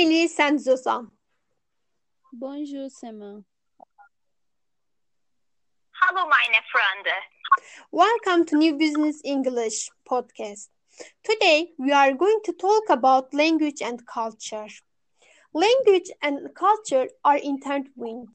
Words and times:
Melis 0.00 0.40
and 0.40 0.58
Zuzan. 0.58 1.10
Bonjour, 2.32 2.88
Sema. 2.88 3.44
Hallo 5.92 6.26
meine 6.26 6.62
Freunde. 6.72 7.12
Welcome 7.92 8.46
to 8.46 8.56
New 8.56 8.78
Business 8.78 9.20
English 9.24 9.90
podcast. 10.10 10.70
Today 11.22 11.72
we 11.78 11.92
are 11.92 12.14
going 12.14 12.40
to 12.44 12.52
talk 12.54 12.84
about 12.88 13.34
language 13.34 13.82
and 13.82 14.00
culture. 14.06 14.68
Language 15.52 16.10
and 16.22 16.48
culture 16.54 17.10
are 17.22 17.36
intertwined. 17.36 18.34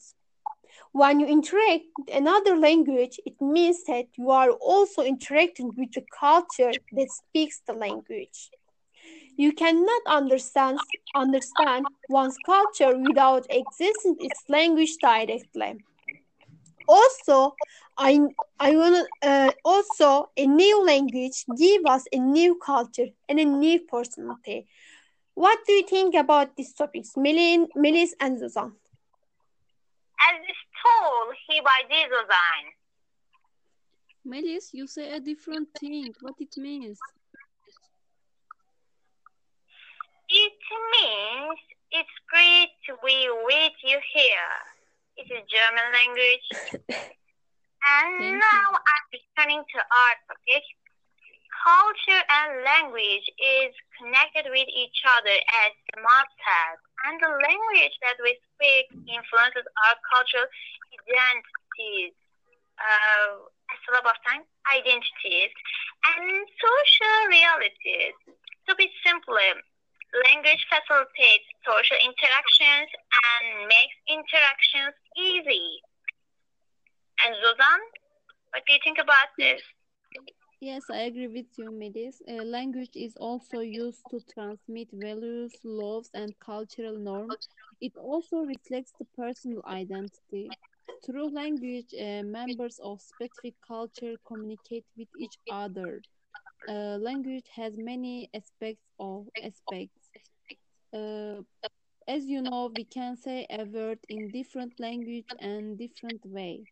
When 0.92 1.20
you 1.20 1.26
interact 1.26 1.86
with 1.98 2.16
another 2.16 2.56
language, 2.56 3.20
it 3.26 3.42
means 3.42 3.84
that 3.86 4.06
you 4.20 4.30
are 4.30 4.52
also 4.52 5.02
interacting 5.02 5.72
with 5.76 5.94
the 5.94 6.06
culture 6.20 6.74
that 6.92 7.10
speaks 7.10 7.62
the 7.66 7.74
language. 7.74 8.52
You 9.38 9.54
cannot 9.54 10.02
understand 10.08 10.80
understand 11.14 11.88
one's 12.08 12.38
culture 12.38 12.98
without 12.98 13.46
existing 13.50 14.18
its 14.20 14.44
language 14.50 14.98
directly. 15.02 15.80
Also, 16.88 17.58
I 17.98 18.20
I 18.60 18.76
wanna 18.76 19.04
uh, 19.22 19.52
also 19.64 20.32
a 20.38 20.46
new 20.46 20.86
language 20.86 21.46
give 21.58 21.86
us 21.86 22.06
a 22.12 22.20
new 22.20 22.56
culture 22.56 23.08
and 23.28 23.40
a 23.40 23.46
new 23.46 23.80
personality. 23.82 24.68
What 25.34 25.60
do 25.66 25.74
you 25.74 25.84
think 25.84 26.16
about 26.16 26.56
these 26.56 26.74
topics, 26.74 27.18
Melin, 27.18 27.68
Melis 27.76 28.16
and 28.20 28.38
Zuzan? 28.40 28.74
As 30.30 30.40
is 30.50 30.62
told 30.82 31.36
here 31.48 31.64
by 31.64 31.82
design. 31.90 32.74
Melis, 34.24 34.74
you 34.74 34.88
say 34.88 35.12
a 35.12 35.20
different 35.20 35.70
thing. 35.80 36.14
What 36.20 36.36
it 36.40 36.58
means? 36.58 37.00
It 40.36 40.60
means 40.92 41.60
it's 41.96 42.18
great 42.28 42.68
to 42.92 43.00
be 43.00 43.24
with 43.48 43.72
you 43.88 43.96
here. 44.12 44.52
It 45.16 45.32
is 45.32 45.40
a 45.40 45.48
German 45.48 45.88
language. 45.96 46.48
and 47.88 48.36
now 48.36 48.68
I'm 48.76 49.06
returning 49.16 49.64
to 49.64 49.80
our 49.80 50.14
topic. 50.28 50.64
Culture 51.64 52.20
and 52.20 52.68
language 52.68 53.24
is 53.40 53.72
connected 53.96 54.52
with 54.52 54.68
each 54.76 55.00
other 55.08 55.40
as 55.40 55.72
the 55.96 56.04
must-have, 56.04 56.78
and 57.08 57.16
the 57.24 57.32
language 57.32 57.96
that 58.04 58.20
we 58.20 58.36
speak 58.54 58.92
influences 59.08 59.64
our 59.88 59.96
cultural 60.04 60.52
identities, 61.00 62.12
uh, 62.76 63.40
as 63.72 63.82
well 63.88 64.04
of 64.04 64.20
time, 64.28 64.44
identities, 64.68 65.56
and 66.12 66.44
social 66.60 67.20
realities. 67.32 68.20
To 68.68 68.76
be 68.76 68.92
simple, 69.00 69.40
language 70.24 70.64
facilitates 70.96 71.46
social 71.66 71.98
interactions 72.08 72.90
and 73.36 73.68
makes 73.68 73.96
interactions 74.08 74.96
easy. 75.18 75.82
And 77.26 77.36
Zuzan, 77.36 77.80
what 78.52 78.64
do 78.68 78.74
you 78.74 78.80
think 78.84 79.00
about 79.00 79.30
this? 79.38 79.62
Yes, 80.60 80.90
I 80.90 81.00
agree 81.00 81.28
with 81.28 81.58
you, 81.58 81.72
Melis. 81.72 82.22
Uh, 82.28 82.44
language 82.44 82.96
is 82.96 83.16
also 83.18 83.60
used 83.60 84.10
to 84.10 84.20
transmit 84.22 84.90
values, 84.92 85.60
laws, 85.64 86.10
and 86.14 86.40
cultural 86.40 86.98
norms. 86.98 87.38
It 87.82 87.96
also 87.98 88.40
reflects 88.40 88.94
the 88.98 89.06
personal 89.06 89.62
identity. 89.66 90.56
Through 91.06 91.30
language, 91.30 91.94
uh, 91.94 92.24
members 92.24 92.80
of 92.84 93.02
specific 93.02 93.56
culture 93.66 94.16
communicate 94.26 94.86
with 94.98 95.10
each 95.16 95.38
other. 95.50 96.04
Uh, 96.68 96.98
language 97.00 97.48
has 97.56 97.78
many 97.78 98.30
aspects 98.34 98.88
of 99.00 99.28
aspects. 99.42 100.05
Uh, 100.96 101.42
as 102.08 102.26
you 102.26 102.42
know, 102.42 102.72
we 102.74 102.86
can 102.86 103.18
say 103.18 103.46
a 103.50 103.66
word 103.66 104.00
in 104.08 104.32
different 104.32 104.80
language 104.80 105.28
and 105.40 105.78
different 105.78 106.26
way. 106.26 106.64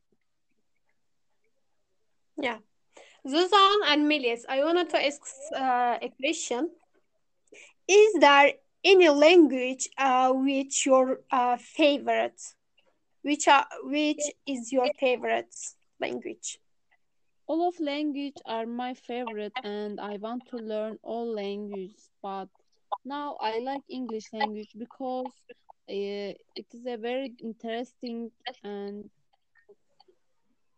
Yeah. 2.38 2.60
Zuzan 3.28 3.80
and 3.88 4.08
Melis, 4.08 4.46
I 4.48 4.64
wanted 4.64 4.90
to 4.92 5.06
ask 5.06 5.22
uh, 5.56 5.98
a 6.02 6.10
question. 6.22 6.70
Is 7.88 8.14
there 8.20 8.54
any 8.84 9.10
language 9.10 9.90
uh, 9.98 10.32
which 10.32 10.86
your 10.86 11.20
uh, 11.32 11.58
favorite? 11.58 12.40
Which 13.24 13.48
are 13.48 13.66
which 13.84 14.22
is 14.46 14.72
your 14.72 14.90
favorite 15.00 15.54
language? 16.00 16.60
All 17.48 17.68
of 17.68 17.80
language 17.80 18.38
are 18.46 18.66
my 18.66 18.94
favorite 18.94 19.54
and 19.64 20.00
I 20.00 20.18
want 20.18 20.48
to 20.50 20.58
learn 20.58 20.98
all 21.04 21.34
languages, 21.34 22.10
but 22.22 22.50
now 23.06 23.38
I 23.42 23.60
like 23.60 23.84
English 23.90 24.32
language 24.34 24.72
because 24.78 25.34
uh, 25.90 26.34
it 26.56 26.68
is 26.74 26.86
a 26.86 26.98
very 26.98 27.34
interesting 27.42 28.32
and 28.64 29.10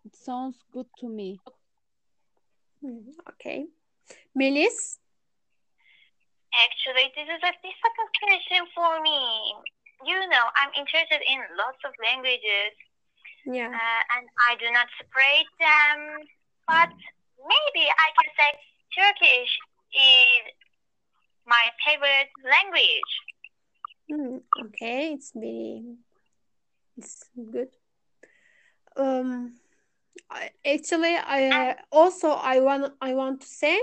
it 0.06 0.16
sounds 0.16 0.58
good 0.72 0.88
to 1.00 1.08
me. 1.10 1.40
Hmm, 2.82 3.12
Okay. 3.30 3.66
Melis? 4.36 5.00
Actually, 6.56 7.12
this 7.16 7.28
is 7.28 7.42
a 7.44 7.54
difficult 7.62 8.10
question 8.24 8.64
for 8.74 9.02
me. 9.02 9.20
You 10.06 10.20
know, 10.30 10.46
I'm 10.56 10.72
interested 10.76 11.22
in 11.28 11.40
lots 11.58 11.80
of 11.84 11.92
languages, 12.04 12.74
Yeah. 13.46 13.72
uh, 13.72 14.02
and 14.18 14.26
I 14.48 14.56
do 14.56 14.70
not 14.72 14.88
separate 14.98 15.52
them. 15.60 15.98
But 16.68 16.92
maybe 17.40 17.86
I 17.90 18.08
can 18.18 18.30
say 18.40 18.50
Turkish 18.96 19.52
is 19.94 20.54
my 21.46 21.66
favorite 21.86 22.30
language. 22.44 23.12
Hmm, 24.10 24.38
okay, 24.68 25.14
it's 25.14 25.32
very 25.34 25.84
it's 26.98 27.24
good. 27.52 27.70
Um, 28.96 29.56
I, 30.30 30.50
actually, 30.66 31.16
I 31.16 31.70
uh, 31.72 31.74
also 31.92 32.30
I 32.30 32.60
want 32.62 32.94
I 33.02 33.14
want 33.14 33.42
to 33.42 33.48
say, 33.48 33.80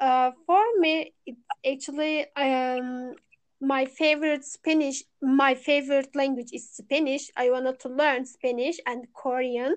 uh, 0.00 0.32
for 0.46 0.62
me, 0.78 1.12
it's 1.26 1.40
actually 1.66 2.26
um 2.36 3.14
my 3.60 3.86
favorite 3.86 4.44
Spanish. 4.44 5.02
My 5.20 5.54
favorite 5.54 6.14
language 6.14 6.50
is 6.52 6.70
Spanish. 6.70 7.30
I 7.36 7.50
wanted 7.50 7.80
to 7.80 7.88
learn 7.88 8.24
Spanish 8.26 8.76
and 8.86 9.06
Korean. 9.12 9.74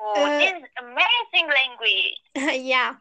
Oh, 0.00 0.14
Uh, 0.24 0.38
this 0.38 0.62
amazing 0.80 1.48
language. 1.58 2.20
yeah 2.64 2.94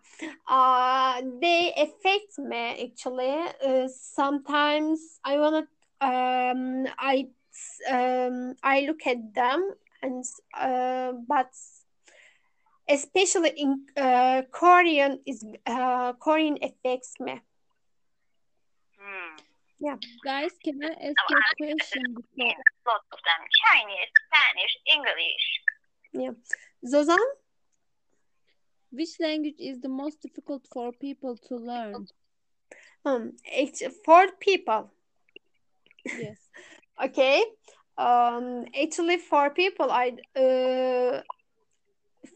uh 0.47 1.21
they 1.41 1.73
affect 1.77 2.37
me 2.39 2.89
actually 2.89 3.37
uh, 3.65 3.87
sometimes 3.87 5.19
i 5.23 5.37
want 5.37 5.55
to 5.65 6.05
um 6.05 6.87
i 6.97 7.27
um 7.89 8.55
i 8.63 8.81
look 8.81 9.05
at 9.05 9.33
them 9.33 9.71
and 10.01 10.23
uh 10.57 11.11
but 11.27 11.51
especially 12.89 13.51
in 13.57 13.85
uh 13.97 14.41
korean 14.51 15.19
is 15.25 15.43
uh 15.65 16.13
korean 16.13 16.57
affects 16.61 17.13
me 17.19 17.41
Hmm. 18.99 19.35
Guys, 20.25 20.51
can 20.63 20.81
I 20.83 20.89
ask 20.89 21.15
No, 21.17 21.23
you 21.29 21.37
a 21.37 21.43
I'm 21.43 21.55
question 21.55 22.13
before? 22.15 22.63
lots 22.85 23.07
of 23.13 23.19
them: 23.23 23.41
Chinese, 23.61 24.11
Spanish, 24.25 24.73
English. 24.89 25.45
Zozan 26.85 27.25
Which 28.91 29.19
language 29.19 29.59
is 29.59 29.79
the 29.81 29.89
most 29.89 30.21
difficult 30.21 30.67
for 30.73 30.91
people 30.91 31.35
to 31.47 31.55
learn? 31.55 32.07
um 33.05 33.33
it's 33.45 33.83
for 34.05 34.27
people 34.39 34.91
Yes. 36.05 36.37
okay 37.05 37.43
um 37.97 38.65
actually 38.81 39.17
for 39.17 39.49
people 39.49 39.91
i 39.91 40.11
uh 40.35 41.21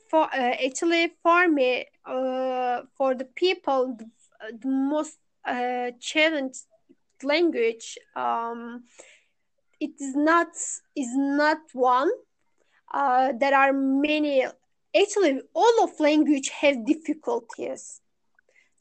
for 0.09 0.23
uh, 0.23 0.55
actually 0.65 1.11
for 1.23 1.47
me 1.47 1.85
uh 2.05 2.81
for 2.97 3.15
the 3.15 3.25
people 3.25 3.95
the, 3.97 4.05
the 4.61 4.67
most 4.67 5.17
uh 5.45 5.91
challenged 5.99 6.65
language 7.23 7.97
um 8.15 8.83
it 9.79 9.91
is 9.99 10.15
not 10.15 10.47
is 10.95 11.13
not 11.15 11.57
one 11.73 12.09
uh 12.93 13.31
there 13.39 13.55
are 13.55 13.73
many 13.73 14.45
actually 14.95 15.41
all 15.53 15.83
of 15.83 15.99
language 15.99 16.49
have 16.49 16.85
difficulties 16.85 18.01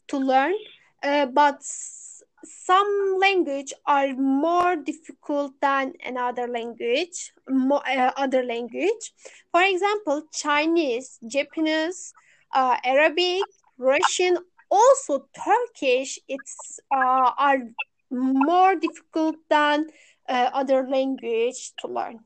to 0.08 0.18
learn 0.18 0.54
uh, 1.02 1.26
but 1.26 1.62
some 2.44 3.16
language 3.20 3.72
are 3.86 4.14
more 4.14 4.76
difficult 4.76 5.52
than 5.60 5.92
another 6.04 6.48
language 6.48 7.32
more, 7.48 7.82
uh, 7.86 8.12
other 8.16 8.42
language. 8.42 9.12
For 9.52 9.62
example 9.62 10.22
chinese 10.32 11.18
japanese 11.26 12.14
uh, 12.52 12.76
arabic 12.84 13.42
russian 13.78 14.38
also 14.70 15.26
turkish 15.34 16.18
it's 16.28 16.80
uh, 16.90 17.30
are 17.36 17.58
more 18.10 18.74
difficult 18.76 19.36
than 19.48 19.86
uh, 20.28 20.50
other 20.52 20.88
language 20.88 21.72
to 21.80 21.88
learn 21.88 22.20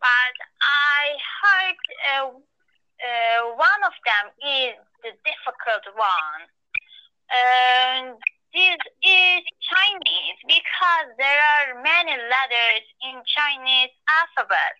But 0.00 0.34
I 0.62 1.02
heard 1.42 1.80
uh, 2.12 2.30
uh, 2.30 3.40
one 3.56 3.82
of 3.86 3.94
them 4.06 4.26
is 4.42 4.74
the 5.02 5.12
difficult 5.26 5.84
one. 5.94 6.42
And 7.30 8.16
this 8.54 8.80
is 9.02 9.42
Chinese 9.60 10.38
because 10.46 11.06
there 11.18 11.40
are 11.54 11.82
many 11.82 12.12
letters 12.12 12.84
in 13.04 13.20
Chinese 13.26 13.92
alphabet. 14.08 14.76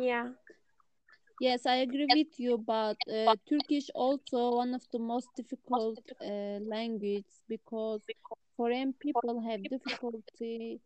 Yeah. 0.00 0.28
Yes, 1.40 1.66
I 1.66 1.76
agree 1.76 2.06
with 2.08 2.38
you, 2.38 2.56
but 2.56 2.96
uh, 3.12 3.36
Turkish 3.48 3.90
also 3.94 4.56
one 4.56 4.74
of 4.74 4.82
the 4.90 4.98
most 4.98 5.28
difficult 5.36 5.98
uh, 6.22 6.58
language 6.64 7.26
because 7.46 8.00
foreign 8.56 8.94
people 8.94 9.42
have 9.42 9.62
difficulty 9.68 10.80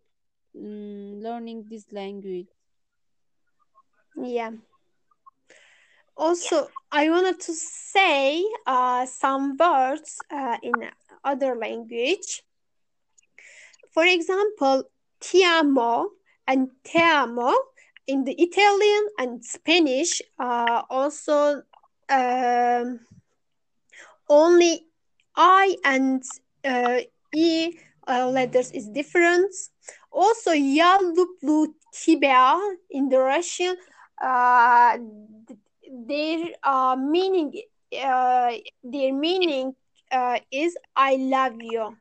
mm, 0.57 1.23
learning 1.23 1.67
this 1.71 1.85
language. 1.93 2.49
Yeah. 4.17 4.53
Also, 6.17 6.69
I 6.93 7.09
wanted 7.09 7.41
to 7.41 7.53
say 7.53 8.45
uh, 8.67 9.07
some 9.07 9.57
words 9.57 10.19
uh, 10.31 10.59
in 10.63 10.75
other 11.25 11.57
language. 11.57 12.43
For 13.95 14.05
example, 14.05 14.85
ti 15.21 15.45
amo 15.45 16.11
and 16.47 16.69
te 16.85 17.01
amo 17.01 17.55
in 18.07 18.25
the 18.25 18.35
Italian 18.35 19.09
and 19.19 19.45
Spanish 19.45 20.21
uh, 20.39 20.83
also 20.91 21.63
um, 22.09 23.01
only 24.29 24.87
I 25.37 25.77
and 25.85 26.23
uh, 26.65 27.01
E 27.33 27.79
uh, 28.09 28.29
letters 28.29 28.71
is 28.73 28.89
different. 28.89 29.55
Also, 30.11 30.53
ya 30.53 30.99
luplu 30.99 31.73
tibia 31.93 32.59
in 32.91 33.09
the 33.09 33.19
Russian, 33.19 33.77
uh, 34.21 34.99
their 36.07 36.53
uh, 36.63 36.97
meaning 36.97 37.53
uh, 37.97 38.53
their 38.85 39.13
meaning 39.13 39.75
uh, 40.13 40.39
is 40.51 40.77
I 40.95 41.17
love 41.17 41.55
you. 41.61 41.97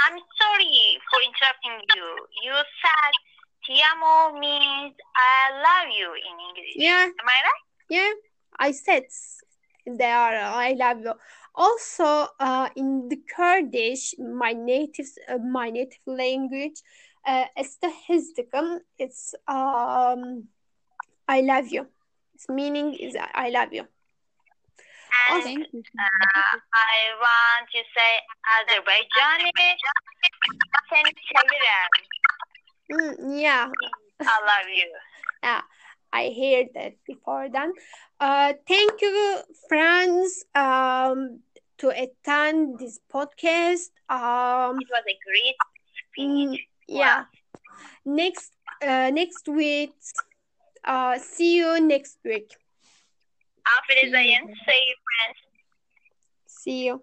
I'm 0.00 0.18
sorry 0.40 0.98
for 1.10 1.18
interrupting 1.22 1.78
you. 1.94 2.06
You 2.44 2.54
said 2.82 3.14
"ti 3.64 3.80
amo" 3.94 4.38
means 4.38 4.94
I 5.16 5.50
love 5.62 5.88
you 5.96 6.10
in 6.12 6.34
English. 6.48 6.72
Yeah. 6.76 7.04
Am 7.06 7.28
I 7.28 7.38
right? 7.46 7.64
Yeah, 7.88 8.12
I 8.58 8.72
said 8.72 9.04
they 9.86 10.10
are 10.10 10.34
uh, 10.34 10.52
I 10.54 10.72
love 10.72 11.00
you. 11.00 11.14
Also, 11.54 12.28
uh, 12.40 12.68
in 12.76 13.08
the 13.08 13.20
Kurdish, 13.28 14.14
my 14.18 14.52
native 14.52 15.06
uh, 15.28 15.38
my 15.38 15.70
native 15.70 16.00
language, 16.06 16.80
uh, 17.26 17.44
it's 17.56 19.34
um, 19.46 20.48
I 21.28 21.40
love 21.40 21.68
you. 21.68 21.86
Its 22.34 22.48
meaning 22.48 22.94
is 22.94 23.16
I 23.16 23.50
love 23.50 23.72
you. 23.72 23.86
And 25.30 25.66
uh, 25.98 26.56
I 26.74 26.94
want 27.20 27.68
to 27.72 27.80
say 27.94 28.12
Azerbaijani 28.56 29.50
seni 30.90 31.12
seviyorum. 31.28 32.04
Mm, 32.90 33.40
yeah, 33.40 33.68
I 34.20 34.36
love 34.44 34.68
you. 34.68 34.90
Yeah, 35.44 35.62
I 36.12 36.30
heard 36.30 36.68
that 36.74 36.92
before 37.04 37.48
then. 37.50 37.72
Uh, 38.20 38.52
thank 38.68 39.02
you, 39.02 39.40
friends, 39.68 40.44
um, 40.54 41.40
to 41.78 41.88
attend 41.90 42.78
this 42.78 43.00
podcast. 43.12 43.90
Um, 44.08 44.78
It 44.78 44.86
was 44.90 45.02
a 45.08 45.18
great 45.26 45.56
mm, 46.18 46.54
speech. 46.54 46.68
yeah. 46.86 47.24
Next, 48.04 48.52
uh, 48.82 49.10
next 49.10 49.48
week. 49.48 49.94
Uh, 50.84 51.18
see 51.18 51.56
you 51.56 51.80
next 51.80 52.18
week. 52.24 52.54
Auf 53.64 53.88
Wiedersehen. 53.88 54.54
See 54.66 54.82
you, 54.86 54.96
friends. 55.06 55.38
See 56.46 56.86
you. 56.86 57.02